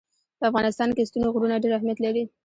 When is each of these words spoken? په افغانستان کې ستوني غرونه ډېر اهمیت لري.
په 0.39 0.45
افغانستان 0.49 0.89
کې 0.95 1.07
ستوني 1.09 1.27
غرونه 1.33 1.61
ډېر 1.63 1.73
اهمیت 1.75 1.99
لري. 2.05 2.23